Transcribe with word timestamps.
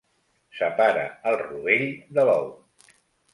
Separa 0.59 1.03
el 1.33 1.37
rovell 1.43 1.85
de 2.19 2.25
l'ou. 2.31 2.51